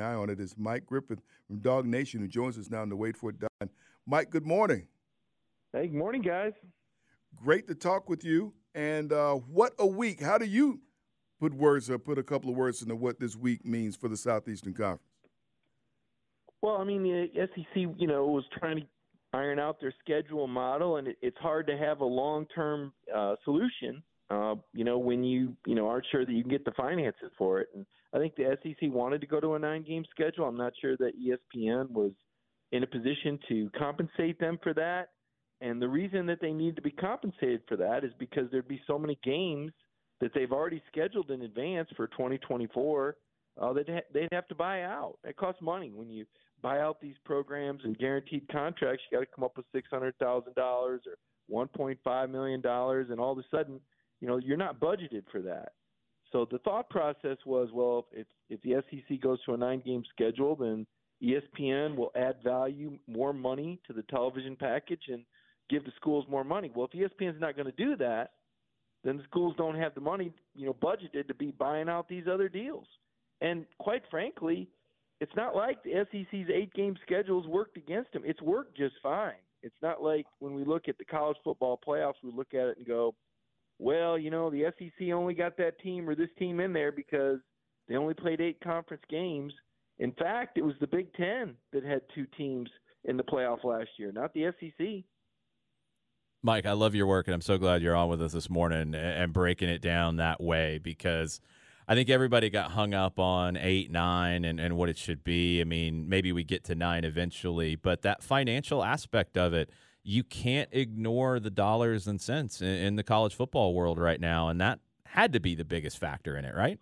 [0.00, 2.96] Eye on it is Mike Griffith from Dog Nation, who joins us now in the
[2.96, 3.70] Wait for It Don.
[4.06, 4.86] Mike, good morning.
[5.72, 6.52] Hey, good morning, guys.
[7.36, 8.52] Great to talk with you.
[8.74, 10.20] And uh, what a week!
[10.20, 10.80] How do you
[11.40, 14.16] put words or put a couple of words into what this week means for the
[14.16, 15.02] Southeastern Conference?
[16.62, 18.82] Well, I mean, the SEC, you know, was trying to
[19.32, 24.02] iron out their schedule model, and it, it's hard to have a long-term uh, solution.
[24.30, 27.30] Uh, you know, when you you know aren't sure that you can get the finances
[27.36, 27.84] for it, and
[28.14, 30.46] I think the SEC wanted to go to a nine-game schedule.
[30.46, 32.12] I'm not sure that ESPN was
[32.72, 35.10] in a position to compensate them for that.
[35.60, 38.80] And the reason that they need to be compensated for that is because there'd be
[38.86, 39.72] so many games
[40.20, 43.16] that they've already scheduled in advance for 2024
[43.60, 45.18] uh, that ha- they'd have to buy out.
[45.24, 46.24] It costs money when you
[46.62, 49.02] buy out these programs and guaranteed contracts.
[49.10, 51.16] You got to come up with six hundred thousand dollars or
[51.50, 53.80] 1.5 million dollars, and all of a sudden,
[54.20, 55.72] you know, you're not budgeted for that.
[56.32, 60.54] So the thought process was, well, if if the SEC goes to a nine-game schedule,
[60.54, 60.86] then
[61.22, 65.24] ESPN will add value, more money to the television package, and
[65.68, 66.70] give the schools more money.
[66.74, 68.32] Well, if ESPN's not going to do that,
[69.04, 72.24] then the schools don't have the money, you know, budgeted to be buying out these
[72.30, 72.86] other deals.
[73.40, 74.68] And quite frankly,
[75.20, 78.22] it's not like the SEC's eight-game schedules worked against them.
[78.24, 79.34] It's worked just fine.
[79.62, 82.78] It's not like when we look at the college football playoffs, we look at it
[82.78, 83.14] and go,
[83.80, 87.38] well, you know, the SEC only got that team or this team in there because
[87.88, 89.54] they only played eight conference games.
[89.98, 92.68] In fact, it was the Big Ten that had two teams
[93.04, 95.04] in the playoff last year, not the SEC.
[96.42, 98.94] Mike, I love your work, and I'm so glad you're on with us this morning
[98.94, 101.40] and breaking it down that way because
[101.88, 105.60] I think everybody got hung up on eight, nine, and, and what it should be.
[105.60, 109.70] I mean, maybe we get to nine eventually, but that financial aspect of it–
[110.10, 114.48] you can't ignore the dollars and cents in, in the college football world right now,
[114.48, 116.78] and that had to be the biggest factor in it, right?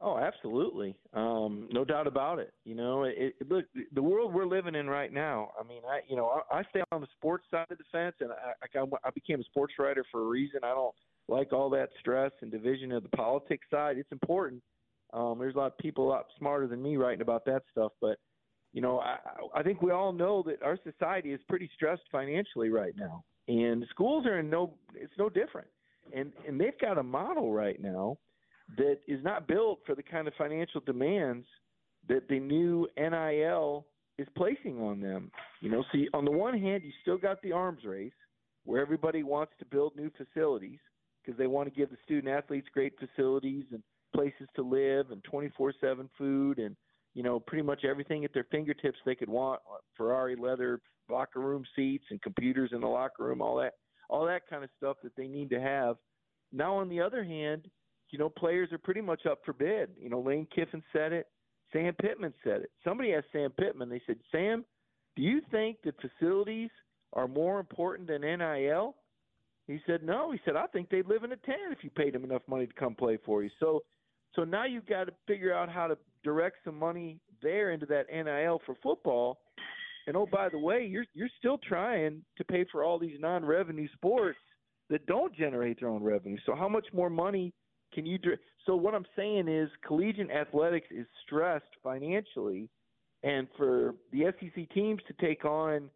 [0.00, 0.96] Oh, absolutely.
[1.12, 2.54] Um, no doubt about it.
[2.64, 5.50] You know, it, it, look, the world we're living in right now.
[5.60, 8.14] I mean, I, you know, I, I stay on the sports side of the fence,
[8.20, 10.60] and I, I, I became a sports writer for a reason.
[10.62, 10.94] I don't
[11.28, 13.98] like all that stress and division of the politics side.
[13.98, 14.62] It's important.
[15.12, 17.92] Um, there's a lot of people a lot smarter than me writing about that stuff,
[18.00, 18.18] but
[18.72, 19.16] you know, I,
[19.54, 23.84] I think we all know that our society is pretty stressed financially right now, and
[23.90, 25.68] schools are in no it's no different,
[26.14, 28.18] and and they've got a model right now
[28.76, 31.46] that is not built for the kind of financial demands
[32.08, 33.86] that the new NIL
[34.18, 35.30] is placing on them.
[35.60, 38.12] You know, see, on the one hand, you still got the arms race
[38.64, 40.78] where everybody wants to build new facilities
[41.24, 43.82] because they want to give the student athletes great facilities and
[44.14, 46.76] places to live and 24/7 food and
[47.18, 50.80] you know, pretty much everything at their fingertips they could want uh, Ferrari leather
[51.10, 53.72] locker room seats and computers in the locker room, all that,
[54.08, 55.96] all that kind of stuff that they need to have.
[56.52, 57.66] Now, on the other hand,
[58.10, 59.90] you know, players are pretty much up for bid.
[60.00, 61.26] You know, Lane Kiffin said it.
[61.72, 62.70] Sam Pittman said it.
[62.84, 64.64] Somebody asked Sam Pittman, they said, Sam,
[65.16, 66.70] do you think that facilities
[67.14, 68.94] are more important than NIL?
[69.66, 70.30] He said, no.
[70.30, 72.68] He said, I think they'd live in a tent if you paid them enough money
[72.68, 73.50] to come play for you.
[73.58, 73.82] So,
[74.34, 78.06] so now you've got to figure out how to direct some money there into that
[78.12, 79.38] NIL for football.
[80.06, 83.88] And oh, by the way, you're you're still trying to pay for all these non-revenue
[83.94, 84.38] sports
[84.90, 86.38] that don't generate their own revenue.
[86.46, 87.52] So how much more money
[87.92, 88.18] can you?
[88.18, 88.30] do?
[88.64, 92.70] So what I'm saying is, collegiate athletics is stressed financially,
[93.22, 95.90] and for the SEC teams to take on,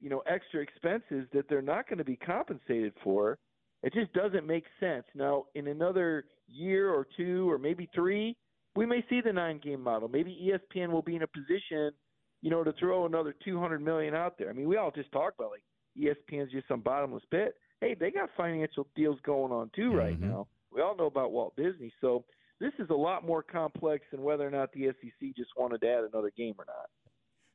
[0.00, 3.38] you know, extra expenses that they're not going to be compensated for,
[3.82, 5.04] it just doesn't make sense.
[5.14, 8.36] Now, in another year or two or maybe three,
[8.74, 10.08] we may see the nine game model.
[10.08, 11.90] Maybe ESPN will be in a position,
[12.42, 14.50] you know, to throw another 200 million out there.
[14.50, 15.62] I mean, we all just talk about like
[15.98, 17.54] ESPN's just some bottomless pit.
[17.80, 20.30] Hey, they got financial deals going on too right mm-hmm.
[20.30, 20.46] now.
[20.72, 22.24] We all know about Walt Disney, so
[22.60, 25.88] this is a lot more complex than whether or not the SEC just wanted to
[25.88, 26.88] add another game or not.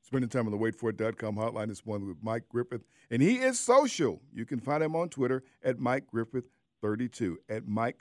[0.04, 4.22] Spending time on the waitforit.com hotline this morning with Mike Griffith, and he is social.
[4.34, 7.98] You can find him on Twitter at Mike Griffith32, at Mike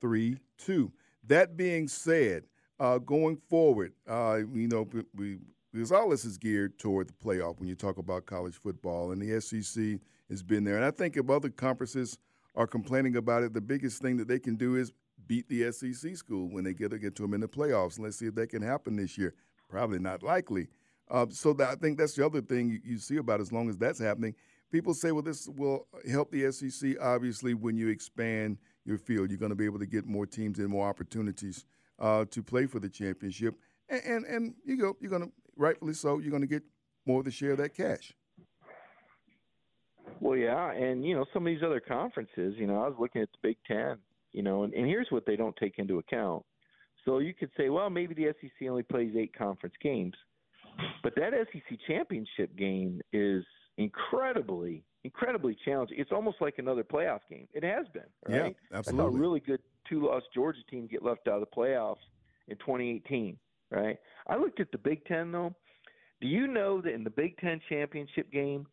[0.00, 0.90] Griffith32.
[1.26, 2.44] That being said,
[2.78, 5.38] uh, going forward, uh, you know, we,
[5.72, 9.20] because all this is geared toward the playoff when you talk about college football, and
[9.20, 10.00] the SEC
[10.30, 10.76] has been there.
[10.76, 12.18] And I think if other conferences
[12.54, 14.92] are complaining about it, the biggest thing that they can do is
[15.26, 17.96] beat the SEC school when they get to get to them in the playoffs.
[17.96, 19.34] And let's see if that can happen this year.
[19.68, 20.68] Probably not likely.
[21.10, 23.68] Uh, so that, I think that's the other thing you, you see about as long
[23.68, 24.34] as that's happening.
[24.72, 26.96] People say, well, this will help the SEC.
[27.00, 30.58] Obviously, when you expand your field, you're going to be able to get more teams
[30.58, 31.64] and more opportunities
[31.98, 33.54] uh, to play for the championship.
[33.88, 36.62] And, and, and you go, you're going to, rightfully so, you're going to get
[37.06, 38.12] more of the share of that cash.
[40.20, 42.54] Well, yeah, and you know some of these other conferences.
[42.56, 43.98] You know, I was looking at the Big Ten.
[44.32, 46.44] You know, and, and here's what they don't take into account.
[47.04, 50.14] So you could say, well, maybe the SEC only plays eight conference games,
[51.02, 53.44] but that SEC championship game is
[53.78, 55.98] incredibly, incredibly challenging.
[56.00, 57.46] It's almost like another playoff game.
[57.54, 58.02] It has been.
[58.28, 58.56] Right?
[58.70, 59.04] Yeah, absolutely.
[59.04, 62.04] I saw a really good two-loss Georgia team get left out of the playoffs
[62.48, 63.38] in 2018.
[63.70, 63.98] Right?
[64.26, 65.54] I looked at the Big Ten though.
[66.20, 68.66] Do you know that in the Big Ten championship game,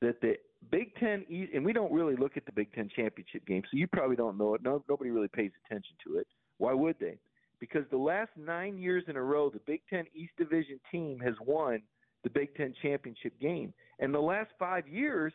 [0.00, 0.36] that the
[0.70, 1.24] Big Ten,
[1.54, 4.36] and we don't really look at the Big Ten championship game, so you probably don't
[4.36, 4.62] know it.
[4.62, 6.26] No, nobody really pays attention to it.
[6.58, 7.18] Why would they?
[7.60, 11.34] Because the last nine years in a row, the Big Ten East Division team has
[11.44, 11.82] won
[12.24, 13.72] the Big Ten championship game.
[13.98, 15.32] And the last five years,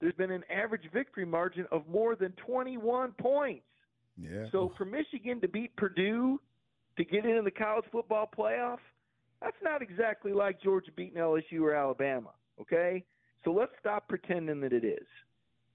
[0.00, 3.64] there's been an average victory margin of more than 21 points.
[4.18, 4.46] Yeah.
[4.52, 6.40] So for Michigan to beat Purdue
[6.96, 8.78] to get into the college football playoff,
[9.40, 12.30] that's not exactly like Georgia beating LSU or Alabama.
[12.60, 13.04] Okay,
[13.44, 15.06] so let's stop pretending that it is.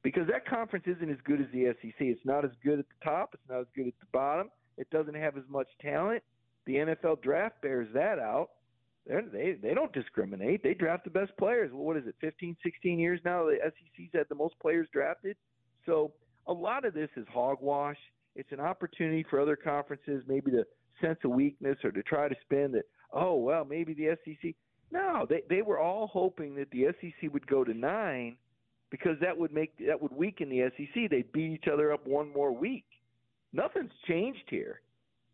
[0.03, 1.94] Because that conference isn't as good as the SEC.
[2.00, 4.50] It's not as good at the top, it's not as good at the bottom.
[4.77, 6.23] It doesn't have as much talent.
[6.65, 8.50] The NFL draft bears that out.
[9.07, 10.63] They're, they they don't discriminate.
[10.63, 11.71] They draft the best players.
[11.74, 13.45] What is it, 15, 16 years now?
[13.45, 15.38] The SEC's had the most players drafted.
[15.86, 16.13] So
[16.48, 17.98] a lot of this is hogwash.
[18.36, 20.65] It's an opportunity for other conferences maybe to
[21.01, 22.83] sense a weakness or to try to spin that.
[23.12, 24.53] Oh well, maybe the SEC.
[24.92, 28.38] No, they they were all hoping that the SEC would go to nine
[28.92, 31.09] because that would make that would weaken the SEC.
[31.09, 32.86] They'd beat each other up one more week.
[33.54, 34.81] Nothing's changed here.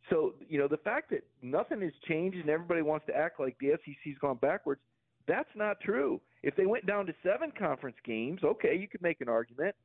[0.10, 3.58] So you know the fact that nothing has changed and everybody wants to act like
[3.60, 4.82] the SEC's gone backwards,
[5.28, 6.22] that's not true.
[6.44, 9.76] If they went down to seven conference games, okay, you could make an argument,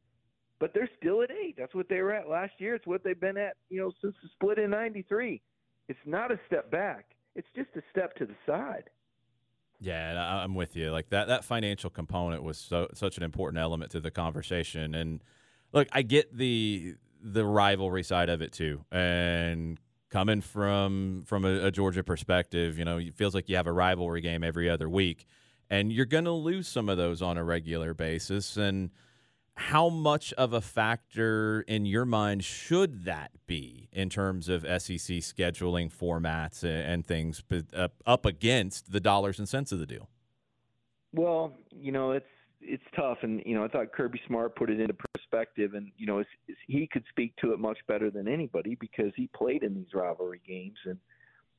[0.61, 1.57] but they're still at eight.
[1.59, 2.75] That's what they were at last year.
[2.75, 5.41] It's what they've been at, you know, since the split in '93.
[5.89, 7.07] It's not a step back.
[7.35, 8.91] It's just a step to the side.
[9.81, 10.93] Yeah, I'm with you.
[10.93, 14.95] Like that that financial component was so such an important element to the conversation.
[14.95, 15.25] And
[15.73, 18.85] look, I get the the rivalry side of it too.
[18.93, 19.81] And
[20.13, 23.73] coming from from a, a Georgia perspective, you know, it feels like you have a
[23.73, 25.27] rivalry game every other week,
[25.71, 28.57] and you're going to lose some of those on a regular basis.
[28.57, 28.91] And
[29.55, 35.19] how much of a factor in your mind should that be in terms of SEC
[35.19, 37.43] scheduling formats and things
[38.07, 40.09] up against the dollars and cents of the deal?
[41.15, 42.29] Well, you know, it's
[42.63, 46.07] it's tough, and you know, I thought Kirby Smart put it into perspective, and you
[46.07, 49.63] know, it's, it's, he could speak to it much better than anybody because he played
[49.63, 50.99] in these rivalry games, and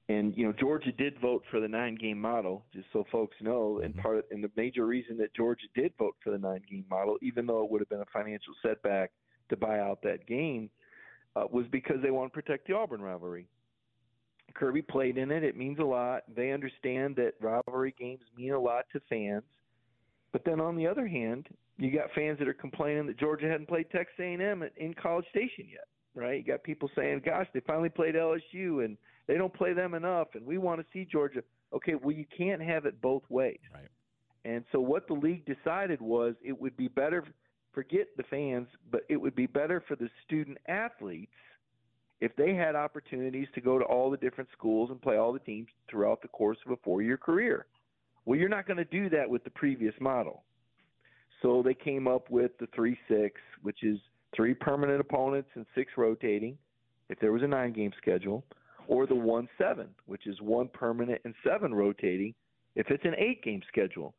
[0.10, 3.80] and you know, Georgia did vote for the nine-game model, just so folks know.
[3.84, 4.02] And mm-hmm.
[4.02, 7.64] part and the major reason that Georgia did vote for the nine-game model, even though
[7.64, 9.12] it would have been a financial setback
[9.50, 10.70] to buy out that game,
[11.36, 13.48] uh, was because they want to protect the Auburn rivalry.
[14.54, 16.24] Kirby played in it; it means a lot.
[16.36, 19.44] They understand that rivalry games mean a lot to fans.
[20.34, 21.48] But then on the other hand,
[21.78, 25.68] you got fans that are complaining that Georgia hadn't played Texas A&M in College Station
[25.72, 26.38] yet, right?
[26.40, 28.98] You got people saying, "Gosh, they finally played LSU and
[29.28, 32.62] they don't play them enough, and we want to see Georgia." Okay, well, you can't
[32.62, 33.60] have it both ways.
[33.74, 33.88] Right.
[34.46, 37.24] And so what the league decided was it would be better
[37.74, 41.32] forget the fans, but it would be better for the student athletes
[42.22, 45.40] if they had opportunities to go to all the different schools and play all the
[45.40, 47.66] teams throughout the course of a four-year career.
[48.26, 50.44] Well, you're not going to do that with the previous model.
[51.42, 54.00] So they came up with the 3 6, which is
[54.36, 56.58] three permanent opponents and six rotating,
[57.10, 58.44] if there was a nine game schedule,
[58.88, 62.34] or the 1 7, which is one permanent and seven rotating,
[62.76, 64.14] if it's an eight game schedule.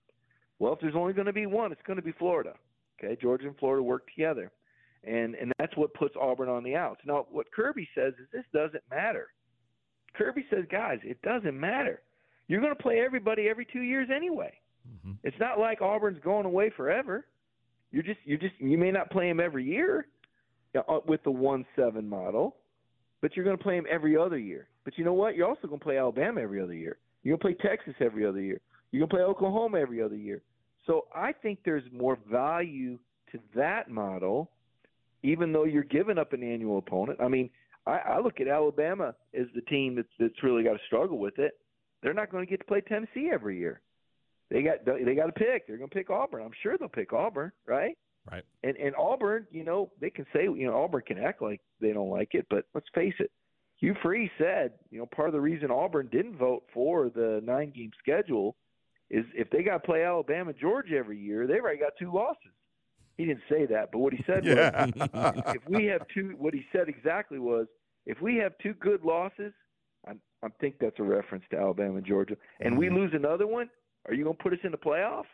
[0.59, 2.55] Well, if there's only going to be one, it's going to be Florida.
[2.99, 4.53] Okay, Georgia and Florida work together.
[5.03, 7.01] And and that's what puts Auburn on the outs.
[7.05, 9.29] Now, what Kirby says is this doesn't matter.
[10.15, 12.01] Kirby says, guys, it doesn't matter.
[12.49, 14.53] You're going to play everybody every two years anyway.
[14.89, 15.13] Mm-hmm.
[15.23, 17.27] It's not like Auburn's going away forever.
[17.91, 20.07] You're just you're just you may not play them every year
[20.77, 22.57] uh, with the one seven model,
[23.23, 24.69] but you're going to play them every other year.
[24.85, 25.37] But you know what?
[25.37, 26.99] You're also going to play Alabama every other year.
[27.23, 28.61] You're going to play Texas every other year.
[28.91, 30.43] You're going to play Oklahoma every other year.
[30.87, 32.99] So I think there's more value
[33.33, 34.51] to that model,
[35.23, 37.21] even though you're giving up an annual opponent.
[37.21, 37.49] I mean,
[37.87, 41.39] I, I look at Alabama as the team that's that's really got to struggle with
[41.39, 41.59] it.
[42.05, 43.81] They're not going to get to play Tennessee every year.
[44.51, 45.67] They got they got to pick.
[45.67, 46.43] They're going to pick Auburn.
[46.45, 47.97] I'm sure they'll pick Auburn, right?
[48.31, 48.45] Right.
[48.63, 51.93] And and Auburn, you know, they can say you know Auburn can act like they
[51.93, 53.31] don't like it, but let's face it,
[53.81, 57.71] Hugh Freeze said, you know, part of the reason Auburn didn't vote for the nine
[57.75, 58.55] game schedule
[59.11, 62.53] is if they got to play Alabama, Georgia every year, they've already got two losses.
[63.17, 64.87] He didn't say that, but what he said Yeah.
[64.87, 67.67] was, if we have two, what he said exactly was,
[68.07, 69.53] if we have two good losses,
[70.07, 73.69] I, I think that's a reference to Alabama and Georgia, and we lose another one,
[74.07, 75.25] are you going to put us in the playoff?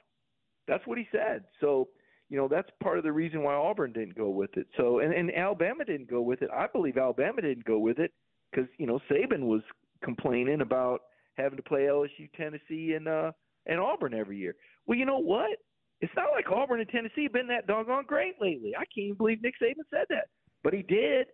[0.68, 1.44] That's what he said.
[1.60, 1.88] So,
[2.28, 4.66] you know, that's part of the reason why Auburn didn't go with it.
[4.76, 6.50] So, and, and Alabama didn't go with it.
[6.54, 8.12] I believe Alabama didn't go with it
[8.50, 9.62] because you know Saban was
[10.04, 11.00] complaining about
[11.34, 13.32] having to play LSU, Tennessee, and uh,
[13.66, 14.54] and Auburn every year.
[14.86, 15.58] Well, you know what?
[16.00, 18.72] It's not like Auburn and Tennessee have been that doggone great lately.
[18.74, 20.28] I can't even believe Nick Saban said that,
[20.62, 21.26] but he did.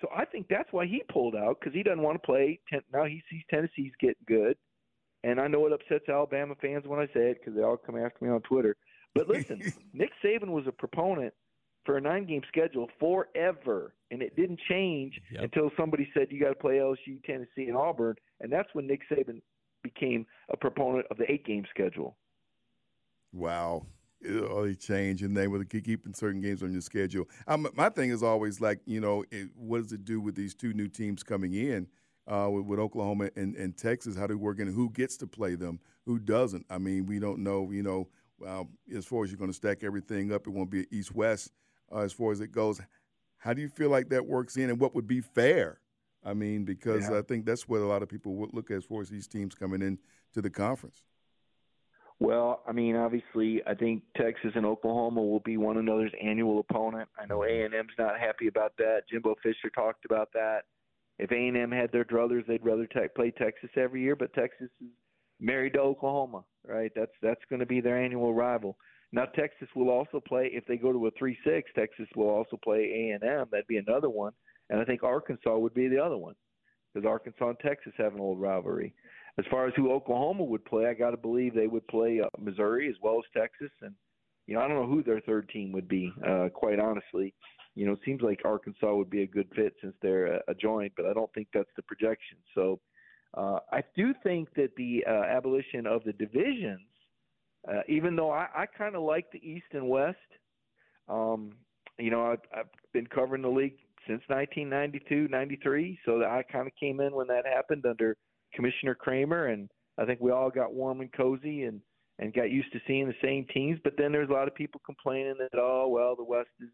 [0.00, 2.60] So I think that's why he pulled out because he doesn't want to play.
[2.70, 4.56] Ten- now he sees Tennessee's getting good,
[5.24, 7.96] and I know it upsets Alabama fans when I say it because they all come
[7.96, 8.76] after me on Twitter.
[9.14, 9.60] But listen,
[9.94, 11.32] Nick Saban was a proponent
[11.84, 15.44] for a nine-game schedule forever, and it didn't change Yep.
[15.44, 19.02] until somebody said you got to play LSU, Tennessee, and Auburn, and that's when Nick
[19.10, 19.40] Saban
[19.82, 22.16] became a proponent of the eight-game schedule.
[23.32, 23.86] Wow.
[24.20, 27.28] It only change and they were keeping certain games on your schedule.
[27.74, 30.72] My thing is always like, you know, it, what does it do with these two
[30.72, 31.86] new teams coming in
[32.26, 34.16] uh, with, with Oklahoma and, and Texas?
[34.16, 34.72] How do we work in?
[34.72, 35.78] Who gets to play them?
[36.06, 36.64] Who doesn't?
[36.70, 38.08] I mean, we don't know, you know,
[38.44, 41.52] uh, as far as you're going to stack everything up, it won't be east west
[41.92, 42.80] uh, as far as it goes.
[43.38, 45.80] How do you feel like that works in and what would be fair?
[46.24, 47.18] I mean, because Yeah.
[47.18, 49.28] I think that's what a lot of people would look at as far as these
[49.28, 49.98] teams coming in
[50.32, 51.04] to the conference.
[52.18, 57.08] Well, I mean, obviously, I think Texas and Oklahoma will be one another's annual opponent.
[57.20, 57.62] I know mm-hmm.
[57.62, 59.02] A and M's not happy about that.
[59.10, 60.62] Jimbo Fisher talked about that.
[61.18, 64.16] If A and M had their druthers, they'd rather te- play Texas every year.
[64.16, 64.88] But Texas is
[65.40, 66.90] married to Oklahoma, right?
[66.96, 68.78] That's that's going to be their annual rival.
[69.12, 71.70] Now Texas will also play if they go to a three-six.
[71.74, 73.46] Texas will also play A and M.
[73.50, 74.32] That'd be another one,
[74.70, 76.34] and I think Arkansas would be the other one
[76.92, 78.94] because Arkansas and Texas have an old rivalry.
[79.38, 82.28] As far as who Oklahoma would play, I got to believe they would play uh,
[82.38, 83.94] Missouri as well as Texas, and
[84.46, 86.12] you know I don't know who their third team would be.
[86.26, 87.34] Uh, quite honestly,
[87.74, 90.54] you know it seems like Arkansas would be a good fit since they're a, a
[90.54, 92.38] joint, but I don't think that's the projection.
[92.54, 92.80] So
[93.34, 96.88] uh, I do think that the uh, abolition of the divisions,
[97.68, 100.16] uh, even though I, I kind of like the East and West,
[101.10, 101.52] um,
[101.98, 103.76] you know I've, I've been covering the league
[104.06, 108.16] since 1992, 93, so I kind of came in when that happened under
[108.56, 111.80] Commissioner Kramer, and I think we all got warm and cozy and
[112.18, 113.78] and got used to seeing the same teams.
[113.84, 116.70] But then there's a lot of people complaining that oh well the West is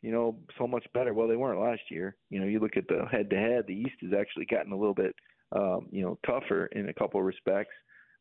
[0.00, 1.14] you know so much better.
[1.14, 2.16] Well, they weren't last year.
[2.30, 4.76] You know, you look at the head to head, the East has actually gotten a
[4.78, 5.14] little bit
[5.52, 7.74] um, you know tougher in a couple of respects.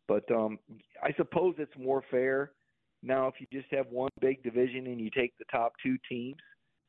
[0.08, 0.60] But um,
[1.03, 2.51] I suppose it's more fair
[3.01, 6.36] now if you just have one big division and you take the top two teams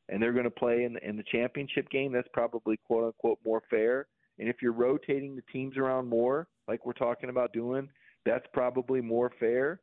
[0.09, 2.11] and they're going to play in the, in the championship game.
[2.11, 4.07] That's probably quote unquote more fair.
[4.39, 7.89] And if you're rotating the teams around more, like we're talking about doing,
[8.25, 9.81] that's probably more fair.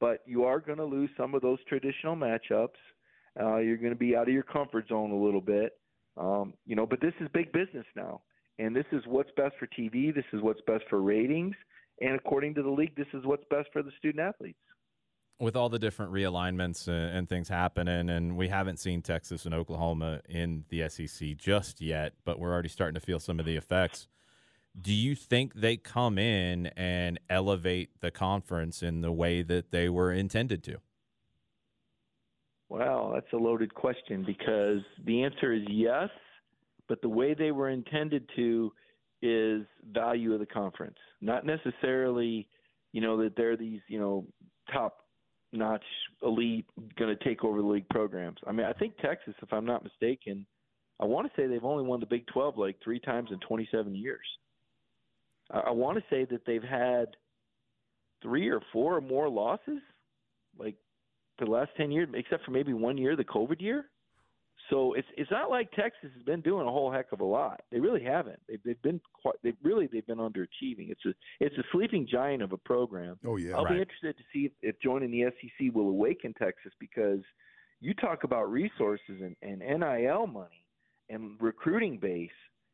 [0.00, 2.68] But you are going to lose some of those traditional matchups.
[3.40, 5.78] Uh, you're going to be out of your comfort zone a little bit.
[6.16, 8.22] Um, you know, but this is big business now,
[8.58, 10.14] and this is what's best for TV.
[10.14, 11.56] This is what's best for ratings,
[12.00, 14.58] and according to the league, this is what's best for the student athletes.
[15.40, 19.54] With all the different realignments and, and things happening, and we haven't seen Texas and
[19.54, 23.56] Oklahoma in the SEC just yet, but we're already starting to feel some of the
[23.56, 24.06] effects.
[24.80, 29.88] Do you think they come in and elevate the conference in the way that they
[29.88, 30.78] were intended to?
[32.68, 36.08] Well, that's a loaded question because the answer is yes,
[36.88, 38.72] but the way they were intended to
[39.22, 39.62] is
[39.92, 42.48] value of the conference, not necessarily,
[42.92, 44.26] you know, that they're these, you know,
[44.72, 45.03] top
[45.54, 45.84] notch
[46.22, 46.66] elite
[46.98, 48.38] going to take over the league programs.
[48.46, 50.46] I mean, I think Texas, if I'm not mistaken,
[51.00, 53.94] I want to say they've only won the Big 12 like three times in 27
[53.94, 54.26] years.
[55.50, 57.16] I, I want to say that they've had
[58.22, 59.80] three or four or more losses,
[60.58, 60.76] like
[61.38, 63.86] the last 10 years, except for maybe one year, the COVID year.
[64.70, 67.60] So it's it's not like Texas has been doing a whole heck of a lot.
[67.70, 68.40] They really haven't.
[68.48, 69.34] They've they've been quite.
[69.42, 70.90] They really they've been underachieving.
[70.90, 73.18] It's a it's a sleeping giant of a program.
[73.26, 73.56] Oh yeah.
[73.56, 73.74] I'll Right.
[73.74, 77.20] be interested to see if, if joining the SEC will awaken Texas because
[77.80, 80.64] you talk about resources and, and NIL money
[81.10, 82.30] and recruiting base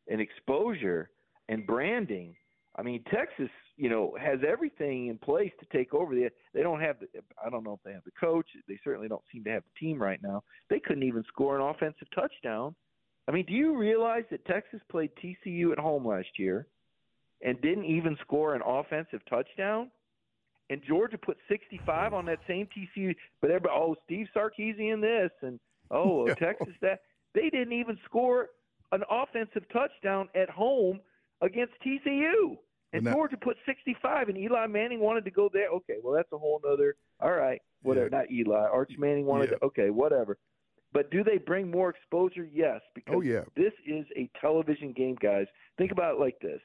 [0.09, 1.11] and exposure
[1.49, 2.37] and branding.
[2.81, 6.15] I mean, Texas, you know, has everything in place to take over.
[6.15, 7.09] They they don't have the.
[7.45, 8.47] I don't know if they have the coach.
[8.67, 10.43] They certainly don't seem to have the team right now.
[10.71, 12.75] They couldn't even score an offensive touchdown.
[13.29, 16.67] I mean, do you realize that Texas played TCU at home last year
[17.45, 19.91] and didn't even score an offensive touchdown?
[20.71, 25.61] And Georgia put 65 on that same TCU, but everybody, oh, Steve Sarkisian this, and
[25.91, 26.35] oh, Yeah.
[26.35, 27.01] Texas that.
[27.35, 28.49] They didn't even score
[28.93, 31.01] an offensive touchdown at home
[31.43, 32.57] against TCU.
[32.93, 35.69] And now- Georgia put 65, and Eli Manning wanted to go there.
[35.69, 36.97] Okay, well, that's a whole other.
[37.21, 38.09] All right, whatever.
[38.11, 38.19] Yeah.
[38.19, 38.67] Not Eli.
[38.69, 39.59] Arch Manning wanted Yeah.
[39.59, 39.65] to.
[39.67, 40.39] Okay, whatever.
[40.93, 42.45] But do they bring more exposure?
[42.53, 43.45] Yes, because Oh, yeah.
[43.55, 45.47] this is a television game, guys.
[45.79, 46.61] Think about it like this.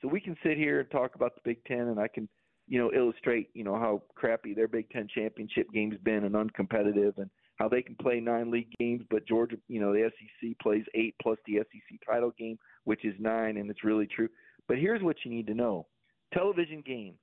[0.00, 2.26] So we can sit here and talk about the Big Ten, and I can,
[2.68, 7.18] you know, illustrate, you know, how crappy their Big Ten championship game's been and uncompetitive,
[7.18, 10.84] and how they can play nine league games, but Georgia, you know, the SEC plays
[10.94, 14.28] eight plus the SEC title game, which is nine, and it's really true.
[14.68, 15.86] But here's what you need to know:
[16.32, 17.14] television game.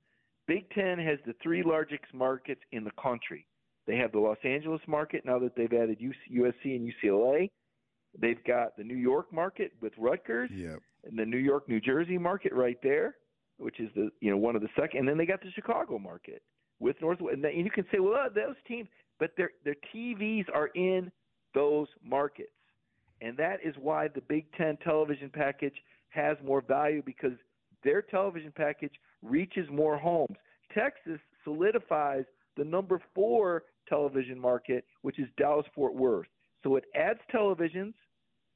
[0.46, 3.46] Big Ten has the three largest markets in the country.
[3.86, 7.50] They have the Los Angeles market now that they've added USC and UCLA.
[8.18, 10.76] They've got the New York market with Rutgers Yeah.
[11.04, 13.16] and the New York, New Jersey market right there,
[13.58, 15.98] which is the you know one of the second, and then they got the Chicago
[15.98, 16.42] market
[16.78, 17.20] with North.
[17.20, 21.10] And you can say, well, uh, those teams, but their their TVs are in
[21.54, 22.52] those markets,
[23.20, 25.76] and that is why the Big Ten television package
[26.14, 27.32] has more value because
[27.82, 30.36] their television package reaches more homes.
[30.72, 32.24] Texas solidifies
[32.56, 36.26] the number four television market, which is Dallas Fort Worth.
[36.62, 37.92] So it adds televisions,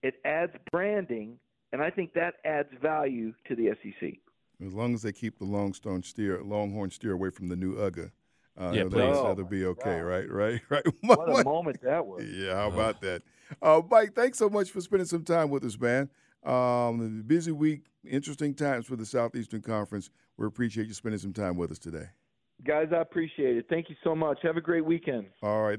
[0.02, 1.38] it adds branding,
[1.72, 4.14] and I think that adds value to the SEC.
[4.64, 8.10] As long as they keep the Longstone steer, Longhorn steer away from the new UGA,
[8.58, 8.98] uh, Yeah, they'll- please.
[9.16, 10.02] they'll Oh, be okay, God.
[10.04, 10.30] right?
[10.30, 10.60] Right?
[10.70, 10.86] Right?
[11.02, 12.24] What a moment that was.
[12.34, 13.22] Yeah, how about that?
[13.60, 16.08] Uh, Mike, thanks so much for spending some time with us, man.
[16.44, 20.10] Um, busy week, interesting times for the Southeastern Conference.
[20.36, 22.06] We appreciate you spending some time with us today.
[22.64, 23.66] Guys, I appreciate it.
[23.68, 24.38] Thank you so much.
[24.42, 25.26] Have a great weekend.
[25.42, 25.78] All right.